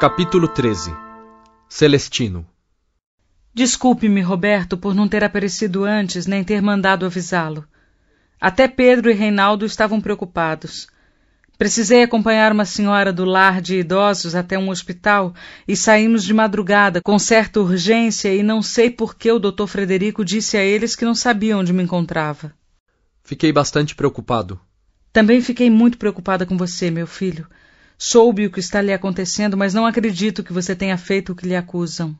[0.00, 0.96] Capítulo 13
[1.68, 2.46] Celestino
[3.52, 7.66] Desculpe-me, Roberto, por não ter aparecido antes nem ter mandado avisá-lo.
[8.40, 10.88] Até Pedro e Reinaldo estavam preocupados.
[11.58, 15.34] Precisei acompanhar uma senhora do lar de idosos até um hospital
[15.68, 19.66] e saímos de madrugada com certa urgência e não sei por que o Dr.
[19.66, 22.54] Frederico disse a eles que não sabia onde me encontrava.
[23.22, 24.58] Fiquei bastante preocupado.
[25.12, 27.46] Também fiquei muito preocupada com você, meu filho.
[28.02, 31.46] Soube o que está lhe acontecendo, mas não acredito que você tenha feito o que
[31.46, 32.16] lhe acusam.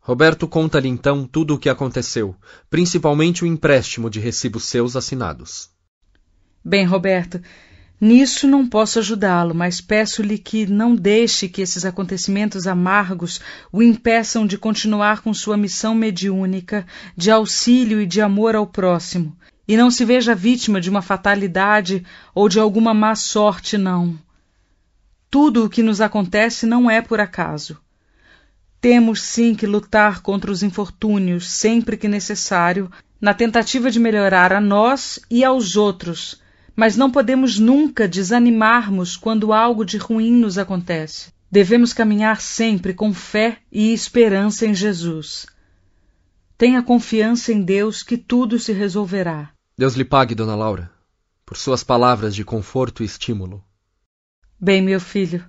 [0.00, 2.34] Roberto conta-lhe então tudo o que aconteceu,
[2.70, 5.68] principalmente o empréstimo de recibos seus assinados.
[6.64, 7.38] Bem, Roberto,
[8.00, 14.46] nisso não posso ajudá-lo, mas peço-lhe que não deixe que esses acontecimentos amargos o impeçam
[14.46, 19.36] de continuar com sua missão mediúnica de auxílio e de amor ao próximo,
[19.68, 24.18] e não se veja vítima de uma fatalidade ou de alguma má sorte, não.
[25.30, 27.78] Tudo o que nos acontece não é por acaso.
[28.80, 34.60] Temos sim que lutar contra os infortúnios sempre que necessário, na tentativa de melhorar a
[34.60, 36.42] nós e aos outros,
[36.74, 41.30] mas não podemos nunca desanimarmos quando algo de ruim nos acontece.
[41.48, 45.46] Devemos caminhar sempre com fé e esperança em Jesus.
[46.58, 49.50] Tenha confiança em Deus que tudo se resolverá.
[49.78, 50.90] Deus lhe pague, Dona Laura,
[51.46, 53.64] por suas palavras de conforto e estímulo.
[54.62, 55.42] Bem, meu filho,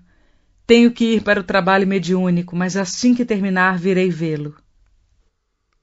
[0.66, 4.56] tenho que ir para o trabalho mediúnico, mas assim que terminar virei vê-lo.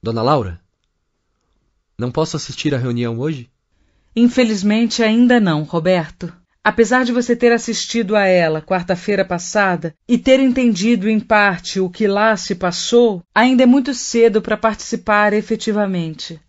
[0.01, 0.59] Dona Laura,
[1.95, 3.51] não posso assistir à reunião hoje?
[4.15, 6.33] Infelizmente ainda não, Roberto.
[6.63, 11.87] Apesar de você ter assistido a ela quarta-feira passada e ter entendido em parte o
[11.87, 16.41] que lá se passou, ainda é muito cedo para participar efetivamente.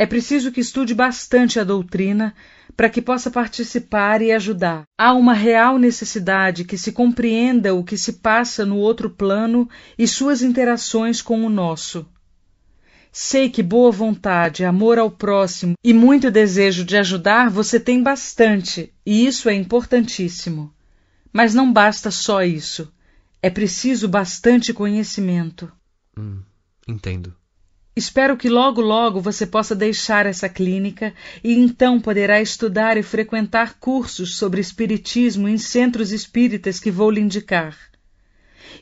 [0.00, 2.32] É preciso que estude bastante a doutrina
[2.76, 4.84] para que possa participar e ajudar.
[4.96, 10.06] Há uma real necessidade que se compreenda o que se passa no outro plano e
[10.06, 12.06] suas interações com o nosso.
[13.10, 18.94] Sei que boa vontade, amor ao próximo e muito desejo de ajudar você tem bastante,
[19.04, 20.72] e isso é importantíssimo.
[21.32, 22.92] Mas não basta só isso.
[23.42, 25.72] É preciso bastante conhecimento.
[26.16, 26.40] Hum,
[26.86, 27.34] entendo.
[27.98, 33.74] Espero que logo logo você possa deixar essa clínica e então poderá estudar e frequentar
[33.80, 37.76] cursos sobre espiritismo em centros espíritas que vou lhe indicar.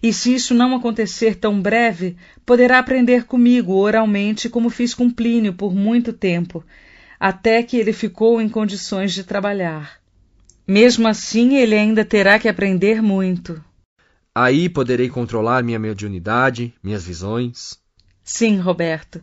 [0.03, 5.55] E se isso não acontecer tão breve, poderá aprender comigo oralmente como fiz com Plínio
[5.55, 6.63] por muito tempo,
[7.19, 9.99] até que ele ficou em condições de trabalhar.
[10.69, 13.65] Mesmo assim, ele ainda terá que aprender muito.
[14.35, 17.86] Aí poderei controlar minha mediunidade, minhas visões.
[18.27, 19.23] Sim, Roberto.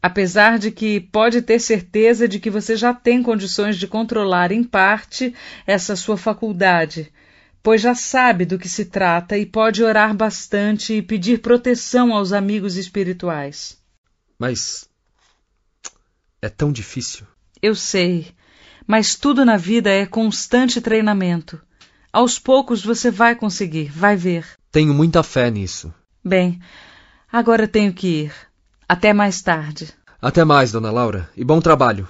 [0.00, 4.62] Apesar de que pode ter certeza de que você já tem condições de controlar em
[4.62, 5.34] parte
[5.66, 7.12] essa sua faculdade,
[7.60, 12.32] pois já sabe do que se trata e pode orar bastante e pedir proteção aos
[12.32, 13.76] amigos espirituais.
[14.38, 14.88] Mas.
[16.40, 17.26] é tão difícil.
[17.60, 18.28] Eu sei,
[18.86, 21.60] mas tudo na vida é constante treinamento.
[22.12, 24.46] Aos poucos você vai conseguir, vai ver.
[24.70, 25.92] Tenho muita fé nisso.
[26.24, 26.60] Bem,
[27.30, 28.32] Agora tenho que ir.
[28.88, 29.92] Até mais tarde.
[30.20, 32.08] Até mais, dona Laura, e bom trabalho.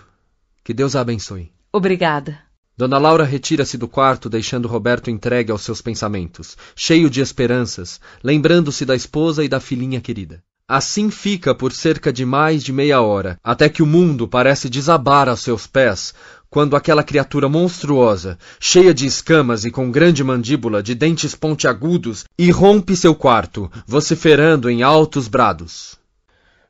[0.62, 1.50] Que Deus a abençoe.
[1.72, 2.38] Obrigada.
[2.76, 8.84] Dona Laura retira-se do quarto, deixando Roberto entregue aos seus pensamentos, cheio de esperanças, lembrando-se
[8.84, 10.40] da esposa e da filhinha querida.
[10.68, 15.28] Assim fica por cerca de mais de meia hora, até que o mundo parece desabar
[15.28, 16.14] aos seus pés,
[16.50, 22.96] quando aquela criatura monstruosa, cheia de escamas e com grande mandíbula, de dentes pontiagudos, irrompe
[22.96, 25.98] seu quarto, vociferando em altos brados.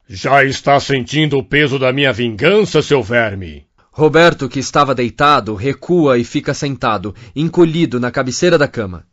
[0.08, 3.66] Já está sentindo o peso da minha vingança, seu verme?
[3.90, 9.04] Roberto, que estava deitado, recua e fica sentado, encolhido na cabeceira da cama.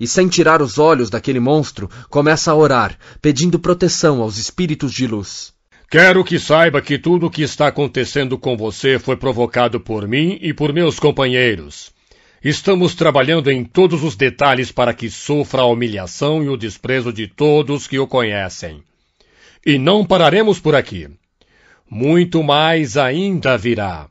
[0.00, 5.06] E sem tirar os olhos daquele monstro, começa a orar, pedindo proteção aos espíritos de
[5.06, 5.52] luz.
[5.90, 10.38] Quero que saiba que tudo o que está acontecendo com você foi provocado por mim
[10.42, 11.90] e por meus companheiros.
[12.44, 17.26] Estamos trabalhando em todos os detalhes para que sofra a humilhação e o desprezo de
[17.26, 18.82] todos que o conhecem.
[19.64, 21.08] E não pararemos por aqui.
[21.88, 24.08] Muito mais ainda virá.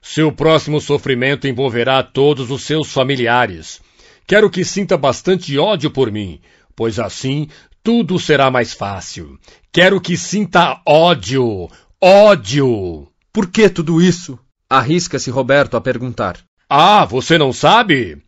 [0.00, 3.82] Seu próximo sofrimento envolverá todos os seus familiares.
[4.26, 6.40] Quero que sinta bastante ódio por mim,
[6.74, 7.46] pois assim
[7.90, 9.36] tudo será mais fácil.
[9.72, 11.68] Quero que sinta ódio.
[12.00, 13.08] Ódio.
[13.32, 14.38] Por que tudo isso?
[14.68, 16.38] Arrisca-se Roberto a perguntar.
[16.68, 18.22] Ah, você não sabe?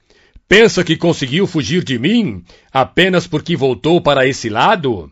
[0.49, 2.43] Pensa que conseguiu fugir de mim
[2.73, 5.09] apenas porque voltou para esse lado?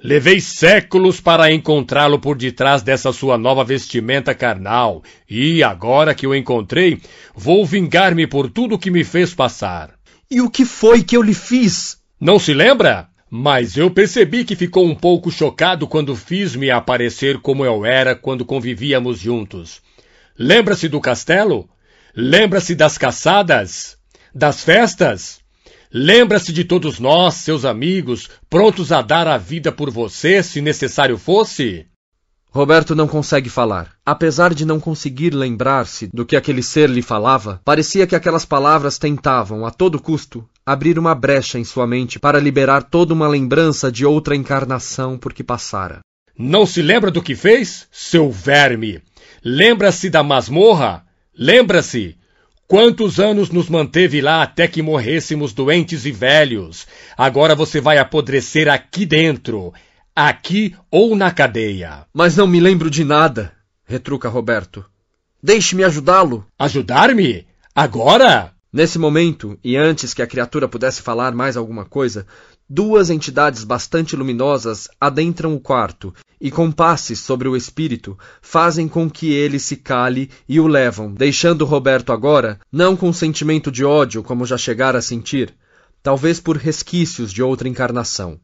[0.00, 6.34] Levei séculos para encontrá-lo por detrás dessa sua nova vestimenta carnal, e agora que o
[6.34, 7.00] encontrei,
[7.34, 9.90] vou vingar-me por tudo que me fez passar.
[10.30, 11.98] E o que foi que eu lhe fiz?
[12.20, 13.09] Não se lembra?
[13.30, 18.44] Mas eu percebi que ficou um pouco chocado quando fiz-me aparecer como eu era quando
[18.44, 19.80] convivíamos juntos.
[20.36, 21.68] Lembra-se do castelo?
[22.12, 23.96] Lembra-se das caçadas?
[24.34, 25.38] Das festas?
[25.92, 31.16] Lembra-se de todos nós, seus amigos, prontos a dar a vida por você, se necessário
[31.16, 31.86] fosse?
[32.52, 33.92] Roberto não consegue falar.
[34.04, 38.98] Apesar de não conseguir lembrar-se do que aquele ser lhe falava, parecia que aquelas palavras
[38.98, 43.90] tentavam, a todo custo, abrir uma brecha em sua mente para liberar toda uma lembrança
[43.90, 46.00] de outra encarnação por que passara.
[46.38, 49.02] Não se lembra do que fez, seu verme?
[49.44, 51.04] Lembra-se da masmorra?
[51.36, 52.16] Lembra-se?
[52.66, 56.86] Quantos anos nos manteve lá até que morrêssemos doentes e velhos?
[57.16, 59.72] Agora você vai apodrecer aqui dentro
[60.14, 62.06] aqui ou na cadeia.
[62.12, 63.52] Mas não me lembro de nada,
[63.84, 64.84] retruca Roberto.
[65.42, 66.46] Deixe-me ajudá-lo.
[66.58, 67.46] Ajudar-me?
[67.74, 68.52] Agora?
[68.72, 72.24] Nesse momento, e antes que a criatura pudesse falar mais alguma coisa,
[72.68, 79.10] duas entidades bastante luminosas adentram o quarto e, com passes sobre o espírito, fazem com
[79.10, 84.22] que ele se cale e o levam, deixando Roberto agora, não com sentimento de ódio
[84.22, 85.52] como já chegara a sentir,
[86.00, 88.38] talvez por resquícios de outra encarnação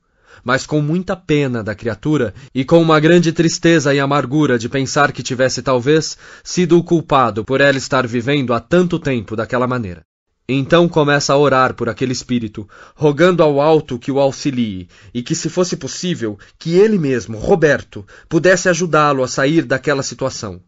[0.44, 5.10] mas com muita pena da criatura e com uma grande tristeza e amargura de pensar
[5.10, 10.02] que tivesse talvez sido o culpado por ela estar vivendo há tanto tempo daquela maneira.
[10.48, 15.34] Então começa a orar por aquele espírito, rogando ao alto que o auxilie e que,
[15.34, 20.60] se fosse possível, que ele mesmo, Roberto, pudesse ajudá-lo a sair daquela situação.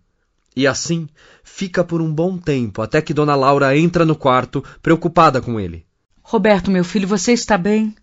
[0.57, 1.09] E assim
[1.45, 5.87] fica por um bom tempo até que Dona Laura entra no quarto, preocupada com ele.
[6.23, 7.95] Roberto, meu filho, você está bem?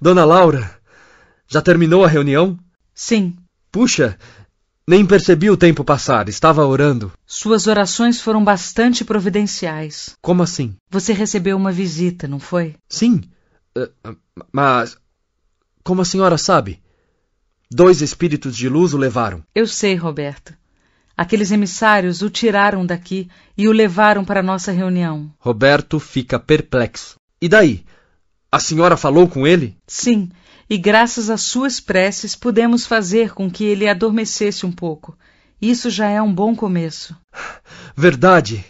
[0.00, 0.70] Dona Laura,
[1.46, 2.58] já terminou a reunião?
[2.94, 3.36] Sim.
[3.70, 4.18] Puxa,
[4.90, 7.12] nem percebi o tempo passar, estava orando.
[7.24, 10.16] Suas orações foram bastante providenciais.
[10.20, 10.74] Como assim?
[10.90, 12.74] Você recebeu uma visita, não foi?
[12.88, 13.20] Sim.
[13.78, 14.16] Uh,
[14.52, 14.98] mas.
[15.84, 16.82] Como a senhora sabe?
[17.70, 19.44] Dois espíritos de luz o levaram.
[19.54, 20.52] Eu sei, Roberto.
[21.16, 25.32] Aqueles emissários o tiraram daqui e o levaram para nossa reunião.
[25.38, 27.14] Roberto fica perplexo.
[27.40, 27.84] E daí?
[28.50, 29.76] A senhora falou com ele?
[29.86, 30.30] Sim,
[30.70, 35.18] e graças às suas preces pudemos fazer com que ele adormecesse um pouco.
[35.60, 37.16] Isso já é um bom começo.
[37.96, 38.64] Verdade.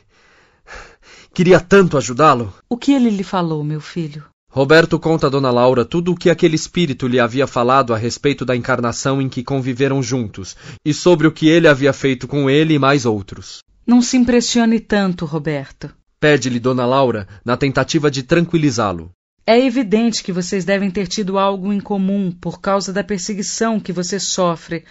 [1.34, 2.54] Queria tanto ajudá-lo.
[2.70, 4.24] O que ele lhe falou, meu filho?
[4.50, 8.44] Roberto conta a Dona Laura tudo o que aquele espírito lhe havia falado a respeito
[8.44, 12.74] da encarnação em que conviveram juntos e sobre o que ele havia feito com ele
[12.74, 13.60] e mais outros.
[13.86, 15.90] Não se impressione tanto, Roberto.
[16.18, 19.12] Pede-lhe Dona Laura, na tentativa de tranquilizá-lo.
[19.50, 23.92] É evidente que vocês devem ter tido algo em comum por causa da perseguição que
[23.92, 24.84] você sofre,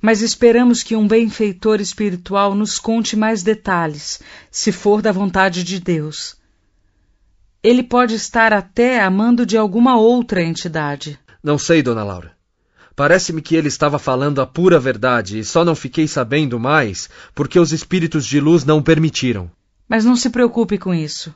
[0.00, 5.78] mas esperamos que um benfeitor espiritual nos conte mais detalhes, se for da vontade de
[5.78, 6.34] Deus.
[7.62, 11.18] Ele pode estar até amando de alguma outra entidade.
[11.42, 12.32] Não sei, dona Laura.
[12.94, 17.60] Parece-me que ele estava falando a pura verdade e só não fiquei sabendo mais porque
[17.60, 19.50] os espíritos de luz não permitiram.
[19.86, 21.34] Mas não se preocupe com isso.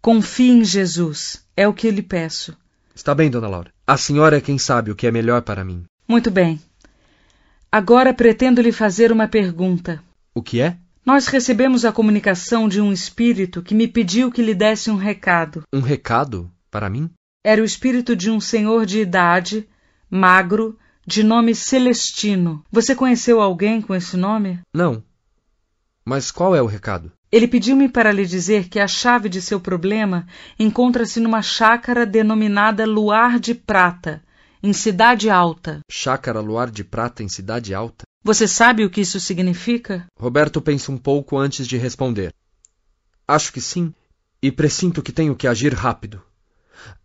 [0.00, 1.43] Confie em Jesus.
[1.56, 2.56] É o que lhe peço.
[2.94, 3.70] Está bem, dona Laura.
[3.86, 5.84] A senhora é quem sabe o que é melhor para mim.
[6.08, 6.60] Muito bem.
[7.70, 10.02] Agora pretendo lhe fazer uma pergunta.
[10.34, 10.76] O que é?
[11.04, 15.62] Nós recebemos a comunicação de um espírito que me pediu que lhe desse um recado.
[15.72, 16.50] Um recado?
[16.70, 17.10] Para mim?
[17.44, 19.68] Era o espírito de um senhor de idade,
[20.08, 22.64] magro, de nome Celestino.
[22.70, 24.60] Você conheceu alguém com esse nome?
[24.72, 25.04] Não.
[26.04, 27.12] Mas qual é o recado?
[27.30, 30.26] Ele pediu-me para lhe dizer que a chave de seu problema
[30.58, 34.22] encontra-se numa chácara denominada Luar de Prata,
[34.62, 35.80] em Cidade Alta.
[35.90, 38.04] Chácara Luar de Prata em Cidade Alta?
[38.22, 40.06] Você sabe o que isso significa?
[40.18, 42.32] Roberto pensa um pouco antes de responder.
[43.26, 43.92] Acho que sim,
[44.40, 46.22] e presinto que tenho que agir rápido.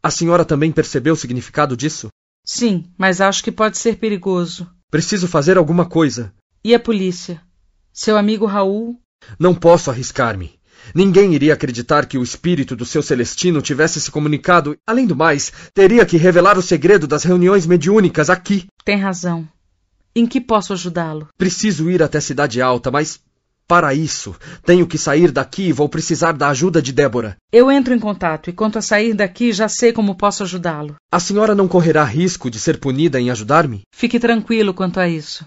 [0.01, 2.09] A senhora também percebeu o significado disso?
[2.45, 4.69] Sim, mas acho que pode ser perigoso.
[4.89, 6.33] Preciso fazer alguma coisa.
[6.63, 7.41] E a polícia?
[7.93, 8.99] Seu amigo Raul
[9.37, 10.59] não posso arriscar-me.
[10.93, 14.77] Ninguém iria acreditar que o espírito do seu Celestino tivesse se comunicado.
[14.87, 18.67] Além do mais, teria que revelar o segredo das reuniões mediúnicas aqui.
[18.83, 19.47] Tem razão.
[20.15, 21.27] Em que posso ajudá-lo?
[21.37, 23.19] Preciso ir até Cidade Alta, mas
[23.69, 24.35] para isso,
[24.65, 27.37] tenho que sair daqui e vou precisar da ajuda de Débora.
[27.51, 30.95] Eu entro em contato e quanto a sair daqui, já sei como posso ajudá-lo.
[31.11, 33.81] A senhora não correrá risco de ser punida em ajudar-me?
[33.93, 35.45] Fique tranquilo quanto a isso.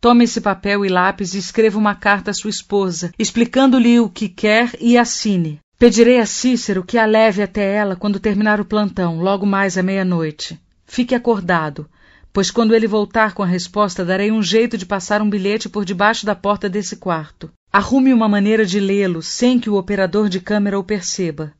[0.00, 4.30] Tome esse papel e lápis e escreva uma carta à sua esposa, explicando-lhe o que
[4.30, 5.60] quer e assine.
[5.78, 9.82] Pedirei a Cícero que a leve até ela quando terminar o plantão, logo mais à
[9.82, 10.58] meia-noite.
[10.86, 11.86] Fique acordado,
[12.32, 15.84] pois quando ele voltar com a resposta, darei um jeito de passar um bilhete por
[15.84, 17.52] debaixo da porta desse quarto.
[17.70, 21.52] Arrume uma maneira de lê-lo sem que o operador de câmera o perceba.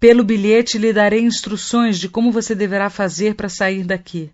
[0.00, 4.30] Pelo bilhete lhe darei instruções de como você deverá fazer para sair daqui.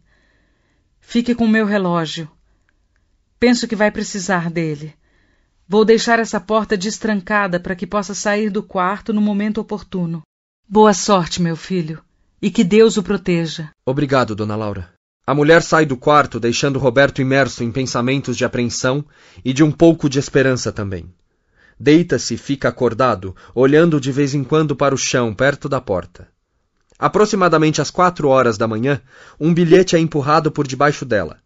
[1.00, 2.30] Fique com o meu relógio.
[3.42, 4.94] Penso que vai precisar dele.
[5.66, 10.22] Vou deixar essa porta destrancada para que possa sair do quarto no momento oportuno.
[10.68, 12.00] Boa sorte, meu filho,
[12.40, 13.70] e que Deus o proteja.
[13.84, 14.90] Obrigado, dona Laura.
[15.26, 19.04] A mulher sai do quarto, deixando Roberto imerso em pensamentos de apreensão
[19.44, 21.12] e de um pouco de esperança também.
[21.80, 26.28] Deita-se e fica acordado, olhando de vez em quando para o chão, perto da porta.
[26.96, 29.02] Aproximadamente às quatro horas da manhã,
[29.40, 31.40] um bilhete é empurrado por debaixo dela.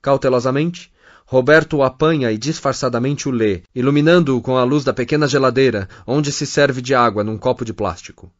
[0.00, 0.92] Cautelosamente,
[1.26, 6.32] Roberto o apanha e disfarçadamente o lê, iluminando-o com a luz da pequena geladeira, onde
[6.32, 8.30] se serve de água num copo de plástico.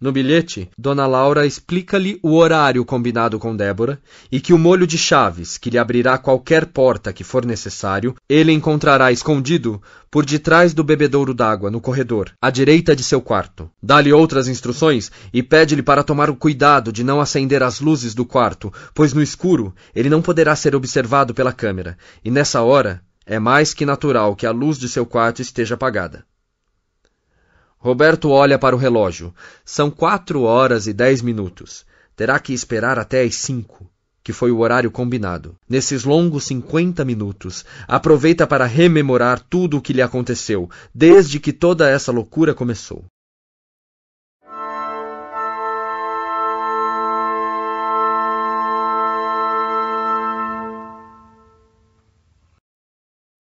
[0.00, 4.00] No bilhete, Dona Laura explica-lhe o horário combinado com Débora
[4.32, 8.50] e que o molho de chaves, que lhe abrirá qualquer porta que for necessário, ele
[8.50, 9.78] encontrará escondido
[10.10, 13.70] por detrás do bebedouro d'água, no corredor, à direita de seu quarto.
[13.82, 18.24] Dá-lhe outras instruções e pede-lhe para tomar o cuidado de não acender as luzes do
[18.24, 23.38] quarto, pois no escuro ele não poderá ser observado pela câmera, e nessa hora é
[23.38, 26.24] mais que natural que a luz de seu quarto esteja apagada.
[27.82, 29.34] Roberto olha para o relógio.
[29.64, 31.86] São quatro horas e dez minutos.
[32.14, 33.90] Terá que esperar até às cinco,
[34.22, 35.56] que foi o horário combinado.
[35.66, 41.88] Nesses longos cinquenta minutos, aproveita para rememorar tudo o que lhe aconteceu, desde que toda
[41.88, 43.02] essa loucura começou.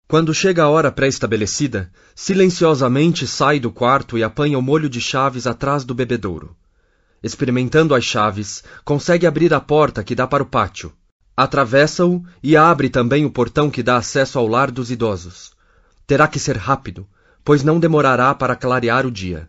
[0.09, 5.47] Quando chega a hora pré-estabelecida, silenciosamente sai do quarto e apanha o molho de chaves
[5.47, 6.57] atrás do bebedouro.
[7.23, 10.95] Experimentando as chaves, consegue abrir a porta que dá para o pátio.
[11.37, 15.53] Atravessa-o e abre também o portão que dá acesso ao lar dos idosos.
[16.07, 17.07] Terá que ser rápido,
[17.45, 19.47] pois não demorará para clarear o dia.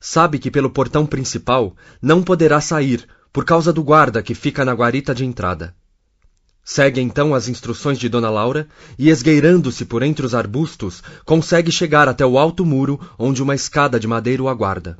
[0.00, 4.72] Sabe que pelo portão principal não poderá sair por causa do guarda que fica na
[4.72, 5.74] guarita de entrada.
[6.64, 12.08] Segue então as instruções de Dona Laura e, esgueirando-se por entre os arbustos, consegue chegar
[12.08, 14.96] até o alto muro onde uma escada de madeira o aguarda.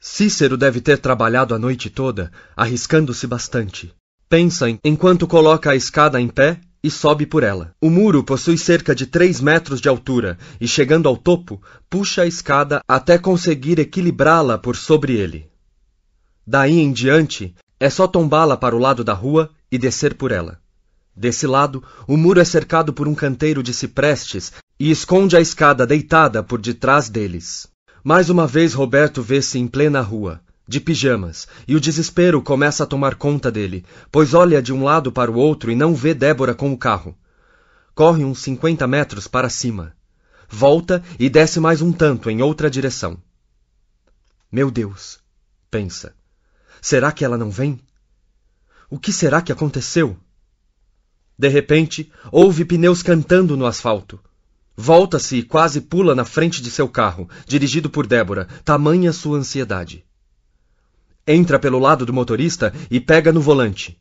[0.00, 3.94] Cícero deve ter trabalhado a noite toda, arriscando-se bastante.
[4.28, 7.74] Pensa enquanto coloca a escada em pé e sobe por ela.
[7.80, 12.26] O muro possui cerca de três metros de altura e, chegando ao topo, puxa a
[12.26, 15.48] escada até conseguir equilibrá-la por sobre ele.
[16.46, 20.60] Daí em diante, é só tombá-la para o lado da rua e descer por ela.
[21.14, 25.86] Desse lado, o muro é cercado por um canteiro de ciprestes e esconde a escada
[25.86, 27.66] deitada por detrás deles.
[28.04, 32.86] Mais uma vez Roberto vê-se em plena rua, de pijamas, e o desespero começa a
[32.86, 36.54] tomar conta dele, pois olha de um lado para o outro e não vê Débora
[36.54, 37.16] com o carro.
[37.94, 39.96] Corre uns cinquenta metros para cima.
[40.48, 43.20] Volta e desce mais um tanto em outra direção.
[44.52, 45.18] Meu Deus,
[45.70, 46.14] pensa.
[46.80, 47.80] Será que ela não vem?
[48.90, 50.16] O que será que aconteceu?
[51.38, 54.18] De repente, ouve pneus cantando no asfalto.
[54.74, 60.04] Volta-se e quase pula na frente de seu carro, dirigido por Débora, tamanha sua ansiedade.
[61.26, 64.00] Entra pelo lado do motorista e pega no volante.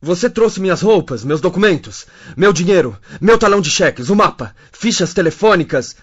[0.00, 5.14] Você trouxe minhas roupas, meus documentos, meu dinheiro, meu talão de cheques, o mapa, fichas
[5.14, 5.96] telefônicas.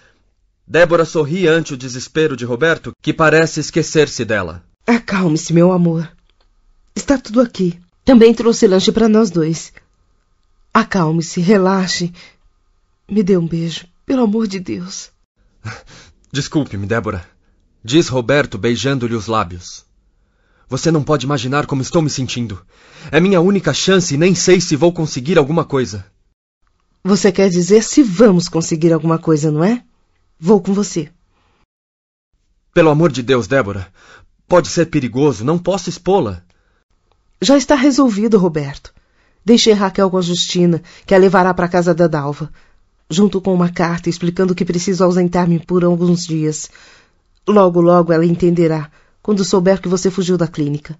[0.66, 4.64] Débora sorri ante o desespero de Roberto, que parece esquecer-se dela.
[4.84, 6.10] Acalme-se, meu amor.
[6.94, 7.78] Está tudo aqui.
[8.04, 9.72] Também trouxe lanche para nós dois.
[10.74, 12.12] Acalme-se, relaxe.
[13.08, 15.10] Me dê um beijo, pelo amor de Deus.
[16.32, 17.28] Desculpe-me, Débora,
[17.84, 19.84] diz Roberto beijando-lhe os lábios.
[20.68, 22.64] Você não pode imaginar como estou me sentindo.
[23.10, 26.06] É minha única chance e nem sei se vou conseguir alguma coisa.
[27.04, 29.84] Você quer dizer se vamos conseguir alguma coisa, não é?
[30.40, 31.10] Vou com você.
[32.72, 33.92] Pelo amor de Deus, Débora.
[34.48, 36.42] Pode ser perigoso, não posso expô-la.
[37.42, 38.94] Já está resolvido, Roberto.
[39.44, 42.48] Deixei Raquel com a Justina, que a levará para a casa da Dalva,
[43.10, 46.70] junto com uma carta explicando que preciso ausentar-me por alguns dias.
[47.44, 48.88] Logo, logo ela entenderá,
[49.20, 50.96] quando souber que você fugiu da clínica.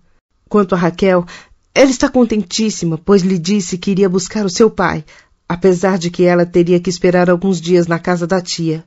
[0.48, 1.24] Quanto a Raquel,
[1.72, 5.04] ela está contentíssima, pois lhe disse que iria buscar o seu pai,
[5.48, 8.84] apesar de que ela teria que esperar alguns dias na casa da tia.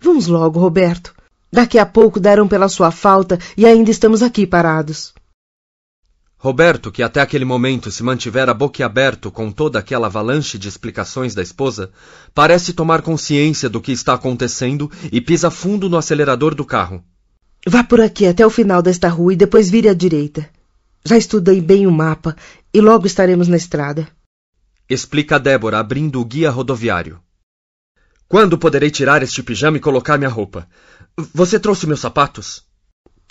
[0.00, 1.14] Vamos logo, Roberto.
[1.52, 5.14] Daqui a pouco darão pela sua falta e ainda estamos aqui parados.
[6.38, 11.42] Roberto, que até aquele momento se mantivera boquiaberto com toda aquela avalanche de explicações da
[11.42, 11.90] esposa,
[12.34, 17.02] parece tomar consciência do que está acontecendo e pisa fundo no acelerador do carro.
[17.66, 20.48] Vá por aqui até o final desta rua e depois vire à direita.
[21.04, 22.36] Já estudei bem o mapa
[22.72, 24.06] e logo estaremos na estrada.
[24.88, 27.18] Explica Débora, abrindo o guia rodoviário.
[28.28, 30.68] Quando poderei tirar este pijama e colocar minha roupa?
[31.32, 32.65] Você trouxe meus sapatos?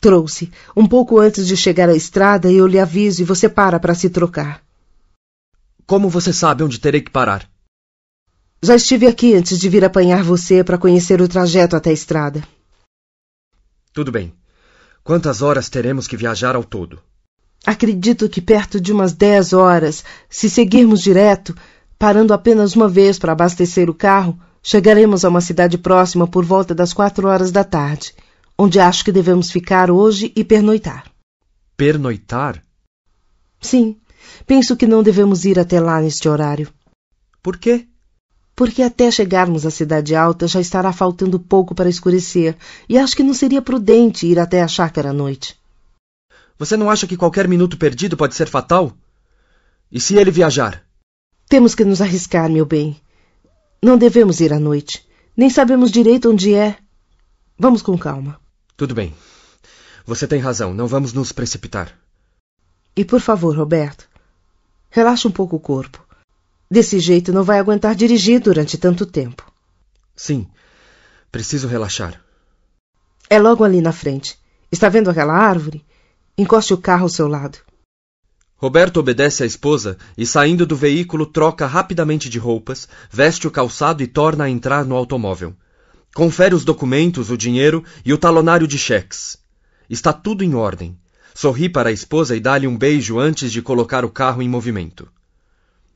[0.02, 0.52] Trouxe.
[0.76, 4.10] Um pouco antes de chegar à estrada, eu lhe aviso e você para para se
[4.10, 4.62] trocar.
[5.86, 7.50] Como você sabe onde terei que parar?
[8.62, 12.44] Já estive aqui antes de vir apanhar você para conhecer o trajeto até a estrada.
[13.94, 14.34] Tudo bem.
[15.04, 17.00] Quantas horas teremos que viajar ao todo?
[17.66, 21.56] Acredito que perto de umas dez horas, se seguirmos direto,
[21.98, 26.74] parando apenas uma vez para abastecer o carro, chegaremos a uma cidade próxima por volta
[26.74, 28.14] das quatro horas da tarde,
[28.58, 31.12] onde acho que devemos ficar hoje e pernoitar.
[31.76, 32.64] Pernoitar?
[33.60, 33.98] Sim,
[34.46, 36.72] penso que não devemos ir até lá neste horário.
[37.42, 37.88] Por quê?
[38.56, 42.56] Porque até chegarmos à cidade alta já estará faltando pouco para escurecer,
[42.88, 45.60] e acho que não seria prudente ir até a chácara à noite.
[46.58, 48.94] Você não acha que qualquer minuto perdido pode ser fatal?
[49.92, 50.84] E se ele viajar?
[51.50, 53.00] Temos que nos arriscar, meu bem.
[53.84, 55.06] Não devemos ir à noite.
[55.36, 56.78] Nem sabemos direito onde é.
[57.60, 58.40] Vamos com calma.
[58.78, 59.14] Tudo bem.
[60.06, 60.74] Você tem razão.
[60.74, 61.98] Não vamos nos precipitar.
[62.96, 64.08] E por favor, Roberto,
[64.90, 66.06] relaxe um pouco o corpo.
[66.70, 69.52] Desse jeito não vai aguentar dirigir durante tanto tempo.
[70.16, 70.48] Sim,
[71.32, 72.22] preciso relaxar.
[73.30, 74.38] É logo ali na frente.
[74.72, 75.86] Está vendo aquela árvore?
[76.38, 77.58] Encoste o carro ao seu lado.
[78.58, 84.02] Roberto obedece à esposa e, saindo do veículo, troca rapidamente de roupas, veste o calçado
[84.02, 85.56] e torna a entrar no automóvel.
[86.16, 89.38] Confere os documentos, o dinheiro e o talonário de cheques.
[89.90, 90.98] Está tudo em ordem.
[91.34, 95.10] Sorri para a esposa e dá-lhe um beijo antes de colocar o carro em movimento.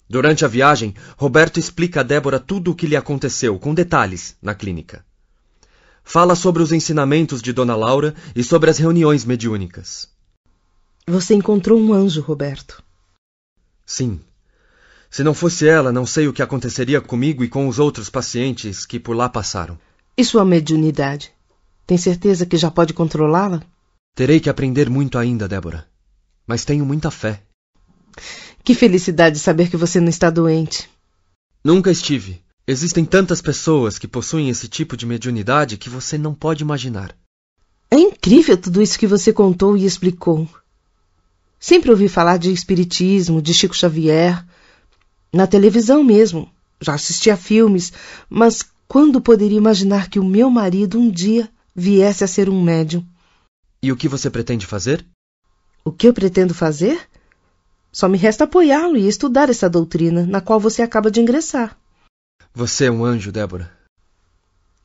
[0.10, 4.54] Durante a viagem, Roberto explica a Débora tudo o que lhe aconteceu, com detalhes, na
[4.54, 5.06] clínica.
[6.04, 10.10] Fala sobre os ensinamentos de Dona Laura e sobre as reuniões mediúnicas.
[11.08, 12.84] Você encontrou um anjo, Roberto.
[13.86, 14.20] Sim.
[15.10, 18.86] Se não fosse ela, não sei o que aconteceria comigo e com os outros pacientes
[18.86, 19.80] que por lá passaram.
[20.20, 21.32] E sua mediunidade?
[21.88, 23.64] Tem certeza que já pode controlá-la?
[24.14, 25.88] Terei que aprender muito ainda, Débora.
[26.46, 27.42] Mas tenho muita fé.
[28.62, 30.90] Que felicidade saber que você não está doente.
[31.64, 32.42] Nunca estive.
[32.68, 37.16] Existem tantas pessoas que possuem esse tipo de mediunidade que você não pode imaginar.
[37.90, 40.50] É incrível tudo isso que você contou e explicou.
[41.58, 44.46] Sempre ouvi falar de espiritismo, de Chico Xavier,
[45.32, 46.52] na televisão mesmo.
[46.82, 47.94] Já assisti a filmes,
[48.30, 53.06] mas quando poderia imaginar que o meu marido um dia viesse a ser um médium?
[53.84, 55.06] E o que você pretende fazer?
[55.86, 57.00] O que eu pretendo fazer?
[57.92, 61.78] Só me resta apoiá-lo e estudar essa doutrina na qual você acaba de ingressar.
[62.52, 63.72] Você é um anjo, Débora.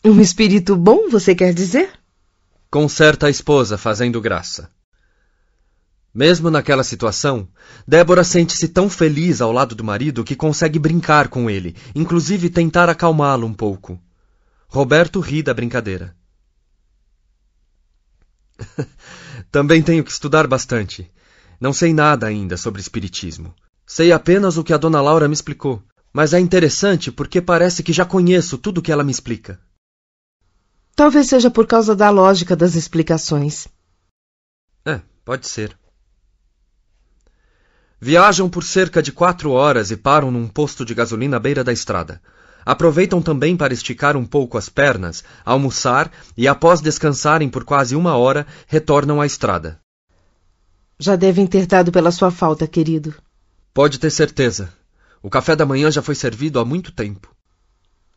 [0.04, 1.90] Um espírito bom, você quer dizer?
[2.70, 4.70] Conserta a esposa fazendo graça.
[6.14, 7.48] Mesmo naquela situação,
[7.88, 12.88] Débora sente-se tão feliz ao lado do marido que consegue brincar com ele, inclusive tentar
[12.88, 14.00] acalmá-lo um pouco.
[14.68, 16.16] Roberto ri da brincadeira.
[19.50, 21.10] Também tenho que estudar bastante.
[21.60, 23.52] Não sei nada ainda sobre espiritismo.
[23.84, 27.92] Sei apenas o que a dona Laura me explicou, mas é interessante porque parece que
[27.92, 29.60] já conheço tudo o que ela me explica.
[30.94, 33.66] Talvez seja por causa da lógica das explicações.
[34.84, 35.76] É, pode ser.
[38.06, 41.72] Viajam por cerca de quatro horas e param num posto de gasolina à beira da
[41.72, 42.20] estrada.
[42.62, 48.14] Aproveitam também para esticar um pouco as pernas, almoçar e, após descansarem por quase uma
[48.14, 49.80] hora, retornam à estrada.
[50.98, 53.14] Já devem ter dado pela sua falta, querido.
[53.72, 54.70] Pode ter certeza.
[55.22, 57.34] O café da manhã já foi servido há muito tempo.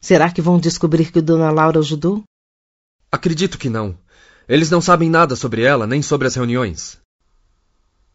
[0.02, 2.26] Será que vão descobrir que Dona Laura ajudou?
[3.10, 3.98] Acredito que não.
[4.50, 7.00] Eles não sabem nada sobre ela, nem sobre as reuniões.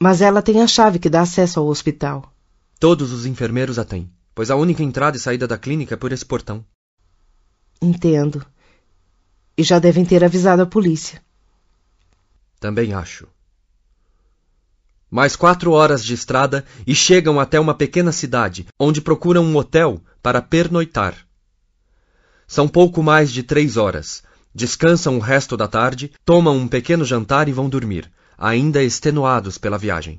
[0.02, 2.34] Mas ela tem a chave que dá acesso ao hospital.
[2.80, 6.10] Todos os enfermeiros a têm, pois a única entrada e saída da clínica é por
[6.10, 6.64] esse portão.
[7.80, 8.44] Entendo.
[9.56, 11.22] E já devem ter avisado a polícia.
[12.58, 13.28] Também acho.
[15.08, 20.02] Mais quatro horas de estrada e chegam até uma pequena cidade, onde procuram um hotel
[20.20, 21.14] para pernoitar.
[22.48, 24.24] São pouco mais de três horas.
[24.52, 28.10] Descansam o resto da tarde, tomam um pequeno jantar e vão dormir
[28.42, 30.18] ainda extenuados pela viagem.